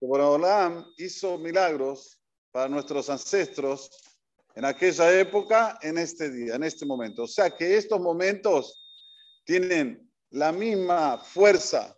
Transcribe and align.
Olam 0.00 0.86
hizo 0.96 1.38
milagros 1.38 2.18
para 2.50 2.68
nuestros 2.68 3.08
ancestros 3.08 3.90
en 4.54 4.64
aquella 4.64 5.18
época, 5.18 5.78
en 5.82 5.98
este 5.98 6.30
día, 6.30 6.54
en 6.54 6.64
este 6.64 6.84
momento. 6.84 7.22
O 7.22 7.26
sea 7.26 7.50
que 7.50 7.76
estos 7.76 8.00
momentos 8.00 8.82
tienen 9.44 10.10
la 10.30 10.52
misma 10.52 11.18
fuerza 11.18 11.96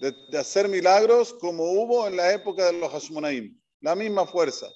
de, 0.00 0.14
hacer 0.38 0.68
milagros 0.68 1.34
como 1.34 1.64
hubo 1.64 2.06
en 2.06 2.16
la 2.16 2.32
época 2.32 2.66
de 2.66 2.74
los 2.74 2.92
Hashmonaim. 2.92 3.58
La 3.80 3.94
misma 3.94 4.26
fuerza. 4.26 4.68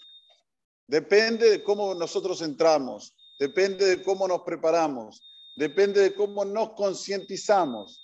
Depende 0.87 1.51
de 1.51 1.63
cómo 1.63 1.95
nosotros 1.95 2.43
entramos, 2.43 3.15
depende 3.39 3.87
de 3.87 4.03
cómo 4.03 4.29
nos 4.29 4.43
preparamos, 4.43 5.21
depende 5.57 6.01
de 6.01 6.15
cómo 6.15 6.45
nos 6.45 6.73
concientizamos. 6.75 8.03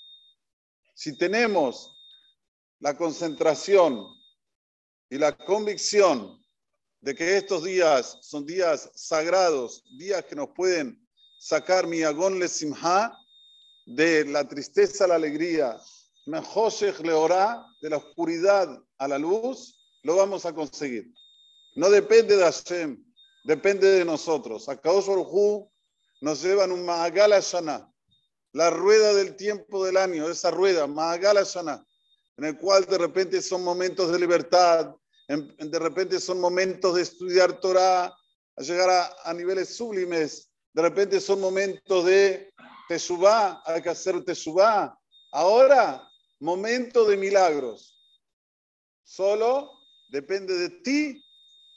Si 0.99 1.17
tenemos 1.17 1.97
la 2.81 2.97
concentración 2.97 4.05
y 5.09 5.17
la 5.17 5.31
convicción 5.31 6.37
de 7.01 7.15
que 7.15 7.37
estos 7.37 7.63
días 7.63 8.19
son 8.23 8.45
días 8.45 8.91
sagrados, 8.97 9.85
días 9.97 10.25
que 10.25 10.35
nos 10.35 10.49
pueden 10.49 11.01
sacar 11.39 11.87
mi 11.87 12.03
agón 12.03 12.41
le 12.41 12.49
simha, 12.49 13.17
de 13.87 14.25
la 14.25 14.49
tristeza 14.49 15.05
a 15.05 15.07
la 15.07 15.15
alegría, 15.15 15.81
mejoshech 16.27 16.99
leorá, 16.99 17.65
de 17.81 17.91
la 17.91 17.99
oscuridad 17.99 18.69
a 18.99 19.07
la 19.07 19.19
luz, 19.19 19.79
lo 20.03 20.17
vamos 20.17 20.47
a 20.47 20.53
conseguir. 20.53 21.15
No 21.77 21.91
depende 21.91 22.37
de 22.37 22.43
Hashem, 22.43 23.01
depende 23.45 23.87
de 23.87 24.05
nosotros. 24.05 24.69
A 24.69 24.75
Baruj 24.75 25.71
nos 26.21 26.43
llevan 26.43 26.73
un 26.73 26.85
Mahagal 26.85 27.41
Shana, 27.41 27.89
la 28.53 28.71
rueda 28.71 29.15
del 29.15 29.37
tiempo 29.37 29.85
del 29.85 29.97
año, 29.97 30.29
esa 30.29 30.51
rueda, 30.51 30.87
Mahagal 30.87 31.45
Shana, 31.45 31.85
en 32.37 32.45
el 32.45 32.59
cual 32.59 32.85
de 32.87 32.99
repente 32.99 33.43
son 33.43 33.63
momentos 33.65 34.11
de 34.11 34.19
libertad, 34.19 34.95
de 35.29 35.79
repente 35.79 36.19
son 36.21 36.41
momentos 36.41 36.95
de 36.95 37.03
estudiar 37.03 37.61
Torah, 37.61 38.07
a 38.57 38.63
llegar 38.63 39.13
a, 39.25 39.35
niveles 39.35 39.77
sublimes, 39.77 40.51
de 40.73 40.83
repente 40.83 41.21
son 41.21 41.41
momentos 41.41 42.05
de 42.07 42.53
Teshuvah, 42.89 43.63
hay 43.65 43.83
que 43.83 43.91
hacer 43.91 44.25
Teshuvah. 44.25 44.99
Ahora, 45.33 46.09
momento 46.41 47.05
de 47.05 47.17
milagros. 47.17 47.95
Solo 49.05 49.71
depende 50.11 50.55
de 50.55 50.71
ti 50.81 51.25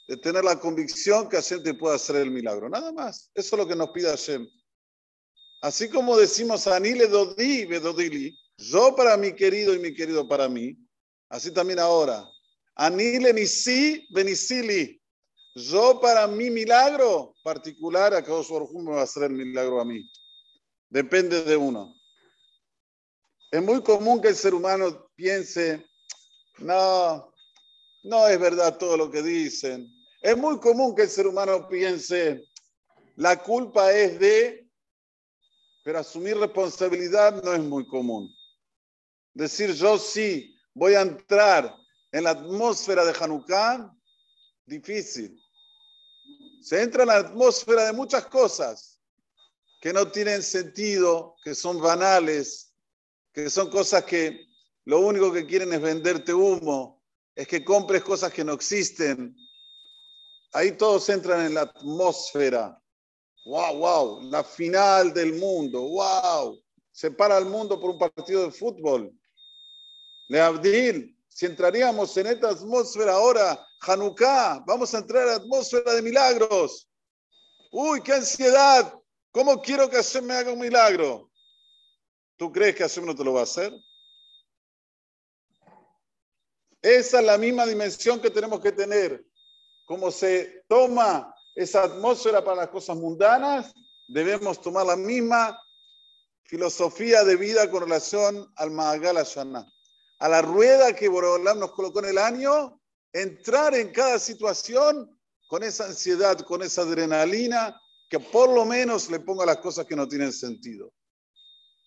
de 0.08 0.16
tener 0.16 0.44
la 0.44 0.58
convicción 0.58 1.28
que 1.28 1.36
Hashem 1.36 1.62
te 1.62 1.74
puede 1.74 1.96
hacer 1.96 2.16
el 2.16 2.30
milagro. 2.30 2.68
Nada 2.68 2.92
más. 2.92 3.30
Eso 3.34 3.56
es 3.56 3.58
lo 3.60 3.68
que 3.68 3.76
nos 3.76 3.90
pide 3.90 4.08
Hashem. 4.08 4.46
Así 5.62 5.88
como 5.88 6.16
decimos 6.16 6.66
Anile 6.66 7.06
Dodi 7.06 7.66
Bedodili, 7.66 8.36
yo 8.56 8.96
para 8.96 9.16
mi 9.16 9.32
querido 9.32 9.72
y 9.72 9.78
mi 9.78 9.94
querido 9.94 10.26
para 10.26 10.48
mí, 10.48 10.76
así 11.28 11.52
también 11.52 11.78
ahora. 11.78 12.28
Anile 12.74 13.32
Nisi 13.32 14.04
Benisili, 14.10 15.00
yo 15.54 16.00
para 16.00 16.26
mi 16.26 16.50
milagro 16.50 17.36
particular, 17.44 18.12
a 18.12 18.24
cada 18.24 18.42
me 18.72 18.90
va 18.90 19.02
a 19.02 19.04
hacer 19.04 19.22
el 19.22 19.34
milagro 19.34 19.80
a 19.80 19.84
mí. 19.84 20.10
Depende 20.90 21.44
de 21.44 21.56
uno. 21.56 21.94
Es 23.52 23.62
muy 23.62 23.82
común 23.82 24.20
que 24.20 24.28
el 24.28 24.36
ser 24.36 24.54
humano 24.54 25.10
piense, 25.14 25.86
no, 26.58 27.32
no 28.02 28.26
es 28.26 28.40
verdad 28.40 28.78
todo 28.78 28.96
lo 28.96 29.12
que 29.12 29.22
dicen. 29.22 29.88
Es 30.22 30.36
muy 30.36 30.58
común 30.58 30.96
que 30.96 31.02
el 31.02 31.08
ser 31.08 31.28
humano 31.28 31.68
piense, 31.68 32.42
la 33.14 33.40
culpa 33.40 33.92
es 33.92 34.18
de, 34.18 34.61
pero 35.82 35.98
asumir 35.98 36.36
responsabilidad 36.36 37.42
no 37.42 37.52
es 37.52 37.60
muy 37.60 37.86
común. 37.86 38.32
Decir 39.34 39.72
yo 39.72 39.98
sí 39.98 40.56
voy 40.74 40.94
a 40.94 41.02
entrar 41.02 41.74
en 42.12 42.24
la 42.24 42.30
atmósfera 42.30 43.04
de 43.04 43.14
Hanukkah, 43.18 43.92
difícil. 44.66 45.38
Se 46.60 46.82
entra 46.82 47.02
en 47.02 47.08
la 47.08 47.16
atmósfera 47.16 47.86
de 47.86 47.92
muchas 47.92 48.26
cosas 48.26 49.00
que 49.80 49.92
no 49.92 50.10
tienen 50.10 50.42
sentido, 50.42 51.34
que 51.42 51.54
son 51.54 51.80
banales, 51.80 52.72
que 53.32 53.50
son 53.50 53.70
cosas 53.70 54.04
que 54.04 54.46
lo 54.84 55.00
único 55.00 55.32
que 55.32 55.46
quieren 55.46 55.72
es 55.72 55.80
venderte 55.80 56.34
humo, 56.34 57.02
es 57.34 57.48
que 57.48 57.64
compres 57.64 58.02
cosas 58.02 58.32
que 58.32 58.44
no 58.44 58.52
existen. 58.52 59.34
Ahí 60.52 60.72
todos 60.72 61.08
entran 61.08 61.46
en 61.46 61.54
la 61.54 61.62
atmósfera. 61.62 62.81
¡Wow, 63.44 63.78
wow! 63.78 64.22
La 64.30 64.44
final 64.44 65.12
del 65.12 65.34
mundo. 65.34 65.82
¡Wow! 65.82 66.62
Se 66.92 67.10
para 67.10 67.38
el 67.38 67.46
mundo 67.46 67.80
por 67.80 67.90
un 67.90 67.98
partido 67.98 68.44
de 68.44 68.52
fútbol. 68.52 69.12
Le 70.28 70.40
Abdil, 70.40 71.16
si 71.28 71.46
entraríamos 71.46 72.16
en 72.16 72.26
esta 72.26 72.50
atmósfera 72.50 73.14
ahora, 73.14 73.66
Hanukkah, 73.80 74.62
vamos 74.66 74.94
a 74.94 74.98
entrar 74.98 75.22
en 75.22 75.28
la 75.28 75.36
atmósfera 75.36 75.94
de 75.94 76.02
milagros. 76.02 76.88
¡Uy, 77.70 78.02
qué 78.02 78.12
ansiedad! 78.12 78.94
¿Cómo 79.32 79.60
quiero 79.60 79.88
que 79.88 79.96
Hashem 79.96 80.24
me 80.24 80.34
haga 80.34 80.52
un 80.52 80.60
milagro? 80.60 81.30
¿Tú 82.36 82.52
crees 82.52 82.76
que 82.76 82.82
Hashem 82.82 83.06
no 83.06 83.14
te 83.14 83.24
lo 83.24 83.32
va 83.32 83.40
a 83.40 83.44
hacer? 83.44 83.72
Esa 86.82 87.20
es 87.20 87.26
la 87.26 87.38
misma 87.38 87.64
dimensión 87.64 88.20
que 88.20 88.30
tenemos 88.30 88.60
que 88.60 88.72
tener. 88.72 89.24
Como 89.86 90.10
se 90.10 90.64
toma 90.68 91.31
esa 91.54 91.84
atmósfera 91.84 92.44
para 92.44 92.62
las 92.62 92.68
cosas 92.68 92.96
mundanas, 92.96 93.74
debemos 94.08 94.60
tomar 94.60 94.86
la 94.86 94.96
misma 94.96 95.58
filosofía 96.44 97.24
de 97.24 97.36
vida 97.36 97.70
con 97.70 97.82
relación 97.82 98.50
al 98.56 98.70
Mahagal 98.70 99.18
Ashana. 99.18 99.66
A 100.18 100.28
la 100.28 100.42
rueda 100.42 100.94
que 100.94 101.08
Borolam 101.08 101.58
nos 101.58 101.72
colocó 101.72 102.00
en 102.00 102.10
el 102.10 102.18
año, 102.18 102.80
entrar 103.12 103.74
en 103.74 103.90
cada 103.90 104.18
situación 104.18 105.18
con 105.48 105.62
esa 105.62 105.86
ansiedad, 105.86 106.38
con 106.40 106.62
esa 106.62 106.82
adrenalina, 106.82 107.78
que 108.08 108.20
por 108.20 108.50
lo 108.50 108.64
menos 108.64 109.10
le 109.10 109.20
ponga 109.20 109.46
las 109.46 109.58
cosas 109.58 109.86
que 109.86 109.96
no 109.96 110.06
tienen 110.08 110.32
sentido. 110.32 110.92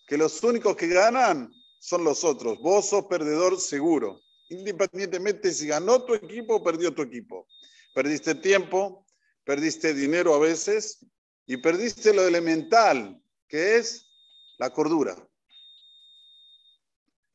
Que 0.08 0.18
los 0.18 0.44
únicos 0.44 0.76
que 0.76 0.88
ganan 0.88 1.52
son 1.80 2.04
los 2.04 2.24
otros. 2.24 2.60
Vos 2.60 2.90
sos 2.90 3.06
perdedor 3.06 3.60
seguro 3.60 4.20
independientemente 4.50 5.52
si 5.52 5.68
ganó 5.68 6.04
tu 6.04 6.14
equipo 6.14 6.56
o 6.56 6.64
perdió 6.64 6.94
tu 6.94 7.02
equipo. 7.02 7.48
Perdiste 7.94 8.36
tiempo, 8.36 9.05
perdiste 9.46 9.94
dinero 9.94 10.34
a 10.34 10.40
veces 10.40 11.06
y 11.46 11.58
perdiste 11.58 12.14
lo 12.14 12.28
elemental, 12.28 13.22
que 13.48 13.78
es 13.78 14.08
la 14.58 14.72
cordura. 14.72 15.16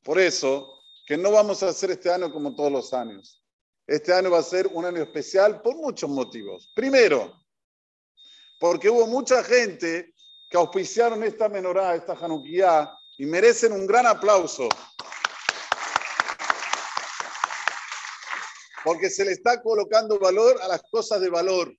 Por 0.03 0.19
eso, 0.19 0.83
que 1.07 1.17
no 1.17 1.31
vamos 1.31 1.63
a 1.63 1.69
hacer 1.69 1.93
este 1.93 2.13
año 2.13 2.33
como 2.33 2.55
todos 2.55 2.73
los 2.73 2.93
años. 2.93 3.43
Este 3.87 4.13
año 4.13 4.31
va 4.31 4.39
a 4.39 4.43
ser 4.43 4.67
un 4.73 4.85
año 4.85 5.03
especial 5.03 5.63
por 5.63 5.77
muchos 5.77 6.11
motivos. 6.11 6.71
Primero, 6.75 7.33
porque 8.59 8.91
hubo 8.91 9.07
mucha 9.07 9.43
gente 9.45 10.15
que 10.49 10.57
auspiciaron 10.57 11.23
esta 11.23 11.49
menorá, 11.49 11.95
esta 11.95 12.13
Hanukkah, 12.13 12.93
y 13.19 13.27
merecen 13.27 13.73
un 13.73 13.87
gran 13.87 14.07
aplauso. 14.07 14.69
porque 18.85 19.11
se 19.11 19.25
le 19.25 19.33
está 19.33 19.63
colocando 19.63 20.19
valor 20.19 20.61
a 20.63 20.69
las 20.69 20.83
cosas 20.91 21.21
de 21.21 21.29
valor. 21.29 21.75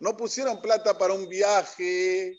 No 0.00 0.16
pusieron 0.16 0.60
plata 0.60 0.96
para 0.96 1.14
un 1.14 1.28
viaje, 1.28 2.38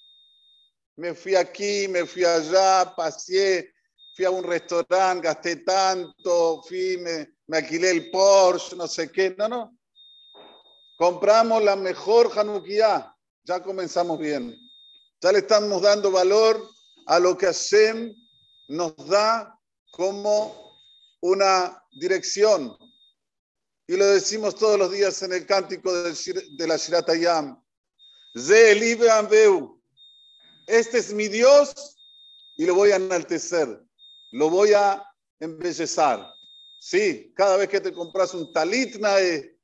me 0.96 1.14
fui 1.14 1.36
aquí, 1.36 1.88
me 1.88 2.06
fui 2.06 2.24
allá, 2.24 2.94
pasé, 2.96 3.74
fui 4.16 4.26
a 4.26 4.30
un 4.30 4.44
restaurante, 4.44 5.28
gasté 5.28 5.58
tanto, 5.58 6.62
fui, 6.68 6.98
me, 6.98 7.36
me 7.48 7.58
alquilé 7.58 7.92
el 7.92 8.12
Porsche, 8.12 8.76
no 8.76 8.88
sé 8.88 9.12
qué, 9.12 9.36
no, 9.38 9.48
no. 9.48 9.78
Compramos 10.98 11.64
la 11.64 11.76
mejor 11.76 12.32
Hanukkah, 12.38 13.16
ya 13.44 13.64
comenzamos 13.64 14.20
bien. 14.20 14.56
Ya 15.22 15.32
le 15.32 15.40
estamos 15.40 15.82
dando 15.82 16.12
valor 16.12 16.70
a 17.08 17.20
lo 17.20 17.38
que 17.38 17.46
Hashem 17.46 18.14
nos 18.68 18.96
da 19.08 19.58
como 19.92 20.78
una 21.22 21.82
dirección. 22.00 22.78
Y 23.90 23.98
lo 23.98 24.06
decimos 24.06 24.54
todos 24.54 24.78
los 24.78 24.92
días 24.92 25.20
en 25.24 25.34
el 25.34 25.48
cántico 25.48 25.92
de 25.92 26.68
la 26.68 26.78
Shirat 26.78 27.10
Ayam. 27.10 27.60
Este 30.68 30.98
es 31.00 31.12
mi 31.12 31.28
Dios 31.28 31.98
y 32.56 32.68
lo 32.68 32.76
voy 32.76 32.92
a 32.92 32.98
enaltecer, 32.98 33.82
lo 34.30 34.52
voy 34.52 34.74
a 34.74 35.04
embellecer. 35.40 36.20
Sí, 36.78 37.34
cada 37.36 37.58
vez 37.58 37.68
que 37.68 37.82
te 37.82 37.92
compras 37.92 38.36
un 38.36 38.54
talit 38.54 38.98
nae, 38.98 39.58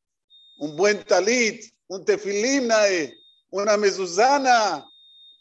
un 0.57 0.75
buen 0.75 1.04
talit, 1.04 1.63
un 1.86 2.04
tefilim 2.04 2.66
nae, 2.66 3.16
una 3.51 3.78
mezuzana, 3.78 4.89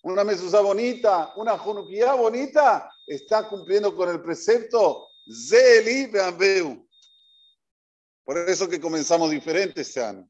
una 0.03 0.25
mezuzá 0.25 0.61
bonita, 0.61 1.33
una 1.37 1.57
jonuquía 1.57 2.13
bonita, 2.13 2.91
está 3.07 3.49
cumpliendo 3.49 3.97
con 3.97 4.11
el 4.11 4.21
precepto 4.21 5.09
Zeli 5.49 6.05
Beambeu. 6.05 6.87
Por 8.25 8.39
eso 8.39 8.69
que 8.69 8.81
comenzamos 8.81 9.31
diferente 9.31 9.83
este 9.83 10.03
año. 10.03 10.29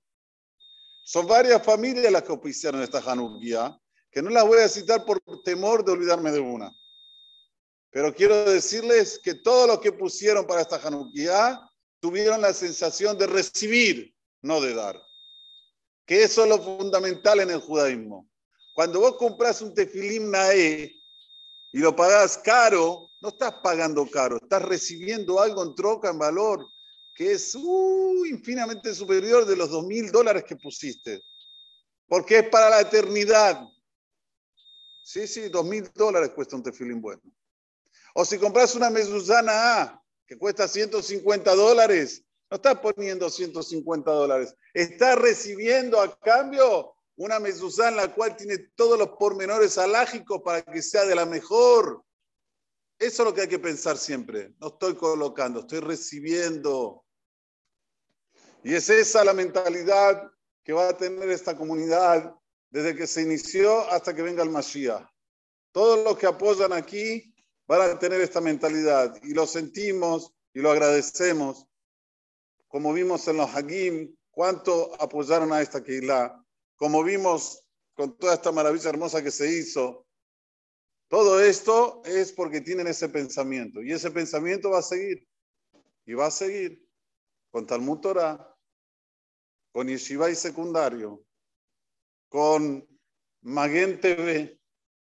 Son 1.04 1.26
varias 1.26 1.62
familias 1.62 2.10
las 2.10 2.22
que 2.22 2.32
oficiaron 2.32 2.82
esta 2.82 2.98
Hanukkah, 2.98 3.78
que 4.10 4.22
no 4.22 4.30
las 4.30 4.46
voy 4.46 4.58
a 4.58 4.68
citar 4.68 5.04
por 5.04 5.20
temor 5.44 5.84
de 5.84 5.92
olvidarme 5.92 6.32
de 6.32 6.40
una. 6.40 6.72
Pero 7.90 8.12
quiero 8.12 8.50
decirles 8.50 9.20
que 9.22 9.34
todos 9.34 9.68
los 9.68 9.80
que 9.80 9.92
pusieron 9.92 10.46
para 10.46 10.62
esta 10.62 10.76
Hanukkah 10.76 11.70
tuvieron 12.00 12.40
la 12.40 12.52
sensación 12.52 13.16
de 13.16 13.28
recibir, 13.28 14.14
no 14.42 14.60
de 14.60 14.74
dar. 14.74 15.00
Que 16.04 16.24
eso 16.24 16.42
es 16.42 16.48
lo 16.48 16.60
fundamental 16.60 17.40
en 17.40 17.50
el 17.50 17.60
judaísmo. 17.60 18.28
Cuando 18.74 19.00
vos 19.00 19.16
compras 19.16 19.62
un 19.62 19.72
tefilim 19.72 20.30
nae 20.30 20.92
y 21.72 21.78
lo 21.78 21.94
pagás 21.94 22.38
caro, 22.38 23.08
no 23.20 23.28
estás 23.28 23.54
pagando 23.62 24.04
caro, 24.10 24.36
estás 24.36 24.62
recibiendo 24.62 25.40
algo 25.40 25.62
en 25.62 25.74
troca, 25.74 26.10
en 26.10 26.18
valor, 26.18 26.66
que 27.14 27.32
es 27.32 27.54
uh, 27.54 28.24
infinitamente 28.26 28.94
superior 28.94 29.46
de 29.46 29.56
los 29.56 29.70
dos 29.70 29.86
mil 29.86 30.10
dólares 30.10 30.44
que 30.44 30.56
pusiste. 30.56 31.22
Porque 32.06 32.38
es 32.38 32.48
para 32.48 32.70
la 32.70 32.80
eternidad. 32.80 33.60
Sí, 35.02 35.26
sí, 35.26 35.48
dos 35.48 35.64
mil 35.64 35.88
dólares 35.94 36.30
cuesta 36.34 36.56
un 36.56 36.62
tefilim 36.62 37.00
bueno. 37.00 37.22
O 38.14 38.24
si 38.24 38.38
compras 38.38 38.74
una 38.74 38.90
mezuzana 38.90 39.82
A 39.82 40.02
que 40.26 40.38
cuesta 40.38 40.66
150 40.66 41.54
dólares, 41.54 42.24
no 42.50 42.56
estás 42.56 42.78
poniendo 42.78 43.28
150 43.28 44.10
dólares, 44.10 44.54
estás 44.72 45.18
recibiendo 45.18 46.00
a 46.00 46.18
cambio 46.18 46.94
una 47.16 47.38
mezuzá 47.38 47.88
en 47.88 47.96
la 47.96 48.14
cual 48.14 48.36
tiene 48.36 48.58
todos 48.74 48.98
los 48.98 49.10
pormenores 49.10 49.78
alágicos 49.78 50.40
para 50.42 50.62
que 50.62 50.82
sea 50.82 51.04
de 51.04 51.14
la 51.14 51.26
mejor. 51.26 52.02
Eso 52.98 53.22
es 53.22 53.28
lo 53.28 53.34
que 53.34 53.42
hay 53.42 53.48
que 53.48 53.58
pensar 53.58 53.98
siempre. 53.98 54.54
No 54.60 54.68
estoy 54.68 54.94
colocando, 54.94 55.60
estoy 55.60 55.80
recibiendo. 55.80 57.03
Y 58.64 58.74
es 58.74 58.88
esa 58.88 59.22
la 59.24 59.34
mentalidad 59.34 60.32
que 60.64 60.72
va 60.72 60.88
a 60.88 60.96
tener 60.96 61.30
esta 61.30 61.54
comunidad 61.54 62.34
desde 62.70 62.96
que 62.96 63.06
se 63.06 63.20
inició 63.20 63.80
hasta 63.90 64.14
que 64.14 64.22
venga 64.22 64.42
el 64.42 64.48
Mashiach. 64.48 65.06
Todos 65.70 66.02
los 66.02 66.16
que 66.16 66.26
apoyan 66.26 66.72
aquí 66.72 67.34
van 67.66 67.82
a 67.82 67.98
tener 67.98 68.22
esta 68.22 68.40
mentalidad 68.40 69.14
y 69.22 69.34
lo 69.34 69.46
sentimos 69.46 70.32
y 70.54 70.60
lo 70.60 70.70
agradecemos. 70.70 71.66
Como 72.66 72.94
vimos 72.94 73.28
en 73.28 73.36
los 73.36 73.54
Hagim, 73.54 74.16
cuánto 74.30 74.92
apoyaron 74.98 75.52
a 75.52 75.60
esta 75.60 75.84
Keilah, 75.84 76.42
como 76.76 77.04
vimos 77.04 77.62
con 77.92 78.16
toda 78.16 78.32
esta 78.32 78.50
maravilla 78.50 78.88
hermosa 78.88 79.22
que 79.22 79.30
se 79.30 79.46
hizo. 79.46 80.06
Todo 81.08 81.38
esto 81.38 82.00
es 82.06 82.32
porque 82.32 82.62
tienen 82.62 82.86
ese 82.86 83.10
pensamiento 83.10 83.82
y 83.82 83.92
ese 83.92 84.10
pensamiento 84.10 84.70
va 84.70 84.78
a 84.78 84.82
seguir 84.82 85.28
y 86.06 86.14
va 86.14 86.26
a 86.26 86.30
seguir 86.30 86.82
con 87.50 87.66
Talmud 87.66 88.00
Torah, 88.00 88.53
con 89.74 89.88
Yeshiva 89.88 90.32
secundario, 90.36 91.26
con 92.28 92.86
Magen 93.42 94.00
TV. 94.00 94.60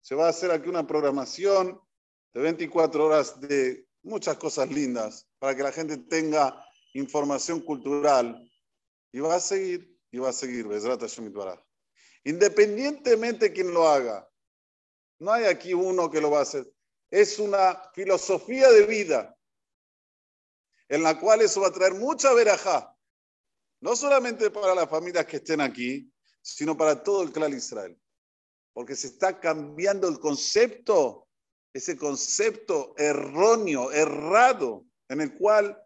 Se 0.02 0.16
va 0.16 0.26
a 0.26 0.32
hacer 0.32 0.52
aquí 0.52 0.68
una 0.68 0.86
programación 0.86 1.80
de 2.34 2.42
24 2.42 3.06
horas 3.06 3.40
de 3.40 3.88
muchas 4.04 4.36
cosas 4.36 4.70
lindas 4.70 5.30
para 5.40 5.56
que 5.56 5.64
la 5.64 5.72
gente 5.72 5.96
tenga 5.96 6.62
información 6.94 7.62
cultural 7.62 8.52
y 9.14 9.22
va 9.22 9.36
a 9.36 9.40
seguir, 9.40 9.98
y 10.12 10.18
va 10.18 10.30
a 10.30 10.34
seguir, 10.34 10.68
Independientemente 12.26 13.46
de 13.46 13.54
quien 13.54 13.74
lo 13.74 13.88
haga, 13.88 14.30
no 15.20 15.32
hay 15.32 15.46
aquí 15.46 15.74
uno 15.74 16.12
que 16.12 16.20
lo 16.20 16.32
va 16.32 16.40
a 16.40 16.44
hacer. 16.44 16.70
Es 17.10 17.40
una 17.40 17.82
filosofía 17.94 18.70
de 18.72 18.86
vida 18.86 19.38
en 20.90 21.02
la 21.02 21.18
cual 21.18 21.44
eso 21.44 21.62
va 21.62 21.68
a 21.68 21.72
traer 21.72 21.94
mucha 21.94 22.34
verajá, 22.34 22.94
no 23.82 23.96
solamente 23.96 24.50
para 24.52 24.76
las 24.76 24.90
familias 24.90 25.26
que 25.26 25.38
estén 25.38 25.62
aquí, 25.62 26.12
sino 26.42 26.76
para 26.76 27.02
todo 27.04 27.24
el 27.24 27.32
clan 27.32 27.54
Israel. 27.54 27.98
Porque 28.74 28.96
se 28.96 29.08
está 29.08 29.40
cambiando 29.40 30.08
el 30.08 30.20
concepto 30.20 31.30
ese 31.74 31.98
concepto 31.98 32.94
erróneo, 32.98 33.92
errado, 33.92 34.86
en 35.08 35.22
el 35.22 35.38
cual 35.38 35.78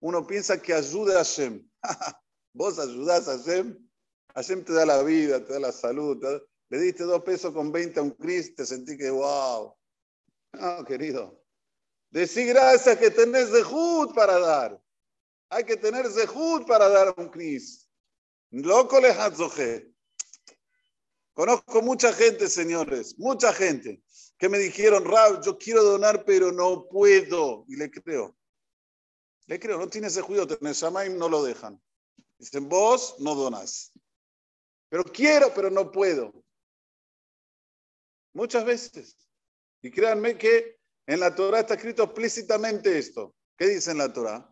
uno 0.00 0.26
piensa 0.26 0.60
que 0.60 0.74
ayuda 0.74 1.14
a 1.14 1.24
Hashem. 1.24 1.68
Vos 2.54 2.78
ayudás 2.78 3.28
a 3.28 3.38
Hashem, 3.38 3.76
Hashem 4.34 4.64
te 4.64 4.72
da 4.72 4.86
la 4.86 5.02
vida, 5.02 5.44
te 5.44 5.54
da 5.54 5.60
la 5.60 5.72
salud, 5.72 6.18
le 6.68 6.78
diste 6.78 7.04
dos 7.04 7.22
pesos 7.22 7.52
con 7.52 7.72
20 7.72 8.00
a 8.00 8.02
un 8.02 8.10
Cris, 8.12 8.54
te 8.54 8.64
sentí 8.64 8.96
que 8.96 9.10
wow. 9.10 9.74
No, 10.52 10.84
querido. 10.84 11.42
Decí 12.10 12.44
gracias 12.44 12.98
que 12.98 13.10
tenés 13.10 13.50
Zehut 13.50 14.14
para 14.14 14.38
dar. 14.38 14.80
Hay 15.52 15.64
que 15.64 15.76
tener 15.76 16.10
Zehut 16.10 16.66
para 16.66 16.88
dar 16.88 17.14
un 17.18 17.28
Cris. 17.28 17.86
Loco 18.52 18.98
le 18.98 19.14
Conozco 21.34 21.82
mucha 21.82 22.10
gente, 22.14 22.48
señores, 22.48 23.18
mucha 23.18 23.52
gente 23.52 24.02
que 24.38 24.48
me 24.48 24.58
dijeron, 24.58 25.04
Rab, 25.04 25.42
yo 25.44 25.58
quiero 25.58 25.82
donar, 25.82 26.24
pero 26.24 26.52
no 26.52 26.88
puedo. 26.88 27.66
Y 27.68 27.76
le 27.76 27.90
creo. 27.90 28.34
Le 29.46 29.60
creo, 29.60 29.76
no 29.76 29.88
tiene 29.88 30.06
ese 30.06 30.22
juicio, 30.22 30.46
tener 30.46 30.74
Shamaim 30.74 31.18
no 31.18 31.28
lo 31.28 31.44
dejan. 31.44 31.78
Dicen, 32.38 32.66
vos 32.66 33.16
no 33.18 33.34
donás. 33.34 33.92
Pero 34.88 35.04
quiero, 35.04 35.52
pero 35.54 35.70
no 35.70 35.90
puedo. 35.90 36.32
Muchas 38.32 38.64
veces. 38.64 39.16
Y 39.82 39.90
créanme 39.90 40.38
que 40.38 40.78
en 41.06 41.20
la 41.20 41.34
Torah 41.34 41.60
está 41.60 41.74
escrito 41.74 42.04
explícitamente 42.04 42.98
esto. 42.98 43.34
¿Qué 43.58 43.66
dice 43.66 43.90
en 43.90 43.98
la 43.98 44.10
Torah? 44.10 44.51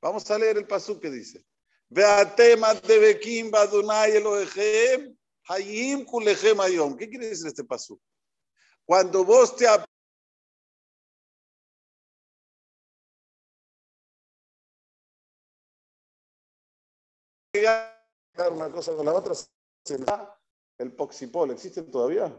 Vamos 0.00 0.30
a 0.30 0.38
leer 0.38 0.58
el 0.58 0.66
pasú 0.66 1.00
que 1.00 1.10
dice. 1.10 1.44
¿Qué 1.88 2.04
quiere 7.08 7.28
decir 7.28 7.46
este 7.46 7.64
pasú? 7.64 7.98
Cuando 8.84 9.24
vos 9.24 9.56
te 9.56 9.66
una 18.50 18.70
cosa 18.70 18.94
con 18.94 19.06
la 19.06 19.14
otra, 19.14 19.32
el 20.78 20.92
poxipol, 20.92 21.52
¿existe 21.52 21.82
todavía? 21.82 22.30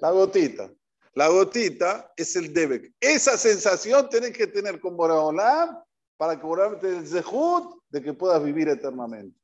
La 0.00 0.12
gotita. 0.12 0.72
La 1.14 1.26
gotita 1.28 2.12
es 2.16 2.36
el 2.36 2.52
debek. 2.52 2.94
Esa 3.00 3.36
sensación 3.36 4.08
tenés 4.08 4.36
que 4.36 4.46
tener 4.46 4.80
con 4.80 4.96
Boraholam 4.96 5.82
para 6.20 6.38
que 6.38 6.44
Boraholam 6.44 6.78
te 6.78 6.98
el 6.98 7.06
zehut 7.08 7.80
de 7.88 8.02
que 8.02 8.12
puedas 8.12 8.44
vivir 8.44 8.68
eternamente. 8.68 9.40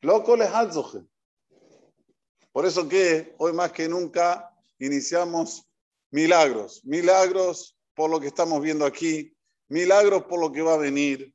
Loco 0.00 0.36
les 0.36 0.48
Por 2.52 2.64
eso 2.64 2.88
que 2.88 3.34
hoy 3.38 3.52
más 3.52 3.72
que 3.72 3.88
nunca 3.88 4.56
iniciamos 4.78 5.68
milagros, 6.12 6.84
milagros 6.84 7.76
por 7.96 8.08
lo 8.08 8.20
que 8.20 8.28
estamos 8.28 8.62
viendo 8.62 8.86
aquí, 8.86 9.36
milagros 9.66 10.22
por 10.26 10.38
lo 10.38 10.52
que 10.52 10.62
va 10.62 10.74
a 10.74 10.78
venir, 10.78 11.34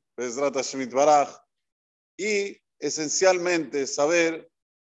y 2.16 2.56
esencialmente 2.78 3.86
saber 3.86 4.50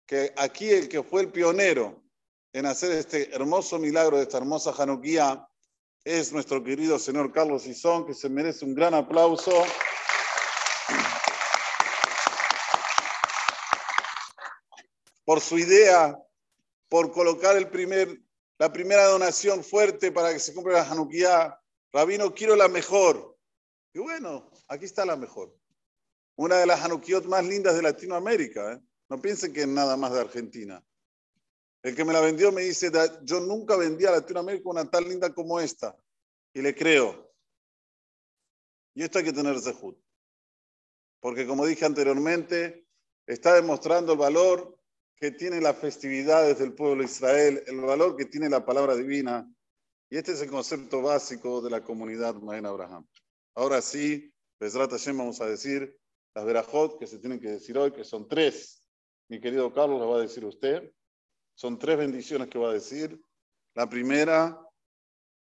que 0.04 0.34
aquí 0.36 0.68
el 0.68 0.90
que 0.90 1.02
fue 1.02 1.22
el 1.22 1.32
pionero 1.32 2.04
en 2.52 2.66
hacer 2.66 2.92
este 2.92 3.34
hermoso 3.34 3.78
milagro 3.78 4.18
de 4.18 4.24
esta 4.24 4.36
hermosa 4.36 4.74
Hanukkah 4.76 5.48
es 6.04 6.32
nuestro 6.32 6.62
querido 6.62 6.98
señor 6.98 7.32
Carlos 7.32 7.66
Isón, 7.66 8.06
que 8.06 8.14
se 8.14 8.28
merece 8.28 8.64
un 8.64 8.74
gran 8.74 8.94
aplauso. 8.94 9.52
Por 15.24 15.40
su 15.40 15.58
idea, 15.58 16.18
por 16.88 17.12
colocar 17.12 17.56
el 17.56 17.68
primer 17.68 18.20
la 18.62 18.72
primera 18.72 19.06
donación 19.06 19.64
fuerte 19.64 20.12
para 20.12 20.32
que 20.32 20.38
se 20.38 20.54
compre 20.54 20.72
la 20.72 20.88
Hanukkah. 20.88 21.60
Rabino, 21.92 22.32
quiero 22.32 22.54
la 22.54 22.68
mejor. 22.68 23.36
Y 23.92 23.98
bueno, 23.98 24.48
aquí 24.68 24.84
está 24.84 25.04
la 25.04 25.16
mejor. 25.16 25.52
Una 26.36 26.58
de 26.58 26.66
las 26.66 26.80
Hanukkiot 26.80 27.24
más 27.26 27.44
lindas 27.44 27.74
de 27.74 27.82
Latinoamérica. 27.82 28.74
¿eh? 28.74 28.80
No 29.08 29.20
piensen 29.20 29.52
que 29.52 29.62
es 29.62 29.66
nada 29.66 29.96
más 29.96 30.12
de 30.12 30.20
Argentina. 30.20 30.80
El 31.82 31.96
que 31.96 32.04
me 32.04 32.12
la 32.12 32.20
vendió 32.20 32.52
me 32.52 32.62
dice, 32.62 32.90
yo 33.22 33.40
nunca 33.40 33.76
vendí 33.76 34.06
a 34.06 34.12
Latinoamérica 34.12 34.70
una 34.70 34.88
tan 34.88 35.08
linda 35.08 35.34
como 35.34 35.58
esta. 35.58 35.96
Y 36.54 36.62
le 36.62 36.74
creo. 36.74 37.32
Y 38.94 39.02
esto 39.02 39.18
hay 39.18 39.24
que 39.24 39.32
tener 39.32 39.58
Zehut. 39.60 39.98
Porque 41.20 41.46
como 41.46 41.66
dije 41.66 41.84
anteriormente, 41.84 42.86
está 43.26 43.54
demostrando 43.54 44.12
el 44.12 44.18
valor 44.18 44.78
que 45.16 45.30
tiene 45.30 45.60
las 45.60 45.76
festividades 45.76 46.58
del 46.58 46.74
pueblo 46.74 47.02
de 47.02 47.04
Israel, 47.08 47.62
el 47.66 47.80
valor 47.80 48.16
que 48.16 48.26
tiene 48.26 48.48
la 48.48 48.64
palabra 48.64 48.94
divina. 48.94 49.48
Y 50.10 50.18
este 50.18 50.32
es 50.32 50.42
el 50.42 50.50
concepto 50.50 51.00
básico 51.00 51.60
de 51.62 51.70
la 51.70 51.82
comunidad 51.82 52.34
Magen 52.34 52.66
Abraham. 52.66 53.06
Ahora 53.54 53.80
sí, 53.80 54.32
Besrat 54.60 54.90
Hashem 54.90 55.16
vamos 55.16 55.40
a 55.40 55.46
decir 55.46 55.98
las 56.34 56.44
verajot 56.44 56.98
que 56.98 57.06
se 57.06 57.18
tienen 57.18 57.40
que 57.40 57.50
decir 57.50 57.76
hoy, 57.78 57.92
que 57.92 58.04
son 58.04 58.28
tres. 58.28 58.88
Mi 59.28 59.40
querido 59.40 59.72
Carlos 59.72 60.00
lo 60.00 60.10
va 60.10 60.18
a 60.18 60.22
decir 60.22 60.44
usted. 60.44 60.92
Son 61.62 61.78
tres 61.78 61.96
bendiciones 61.96 62.48
que 62.48 62.58
va 62.58 62.70
a 62.70 62.72
decir. 62.72 63.24
La 63.76 63.88
primera, 63.88 64.60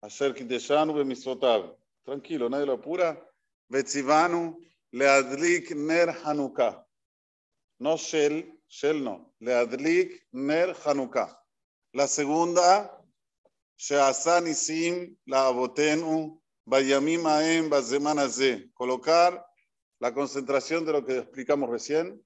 hacer 0.01 0.33
Kiteshanu 0.33 0.93
Bemisotav. 0.93 1.77
Tranquilo, 2.03 2.50
nadie 2.50 2.65
lo 2.65 2.74
apura. 2.74 3.17
Betzivanu 3.69 4.60
Leadlik 4.91 5.74
Ner 5.74 6.10
Hanukkah. 6.10 6.86
No 7.79 7.95
Shel, 7.95 8.53
Shel 8.67 9.01
no. 9.01 9.33
Leadlik 9.39 10.27
Ner 10.33 10.75
Hanukkah. 10.83 11.41
La 11.93 12.10
segunda, 12.10 13.01
Sheasa 13.77 14.41
Nisim 14.41 15.15
La 15.25 15.48
Abotenu 15.48 16.38
Bayamim 16.65 17.25
Aem 17.25 17.69
Bazeman 17.69 18.17
Colocar 18.74 19.45
la 20.01 20.13
concentración 20.13 20.83
de 20.83 20.91
lo 20.91 21.05
que 21.05 21.19
explicamos 21.19 21.69
recién. 21.69 22.22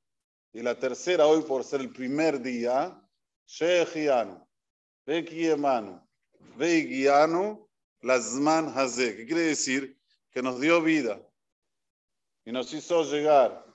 Y 0.51 0.63
la 0.63 0.79
tercera, 0.79 1.27
hoy 1.27 1.43
por 1.43 1.63
ser 1.63 1.81
el 1.81 1.91
primer 1.91 2.41
día, 2.41 3.03
Shechianu, 3.47 4.45
Vekiemanu, 5.05 6.01
Veigianu, 6.57 7.67
Lazman 8.03 8.67
Haze, 8.77 9.15
que 9.15 9.25
quiere 9.25 9.41
decir 9.41 9.97
que 10.31 10.41
nos 10.41 10.59
dio 10.59 10.81
vida 10.81 11.19
y 12.45 12.51
nos 12.51 12.73
hizo 12.73 13.03
llegar 13.03 13.65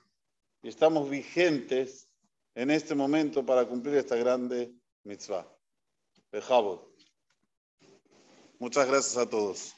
y 0.61 0.69
estamos 0.69 1.09
vigentes 1.09 2.07
en 2.55 2.71
este 2.71 2.95
momento 2.95 3.45
para 3.45 3.65
cumplir 3.65 3.95
esta 3.95 4.15
grande 4.15 4.73
mitzvah. 5.03 5.45
Muchas 8.59 8.87
gracias 8.87 9.17
a 9.17 9.29
todos. 9.29 9.75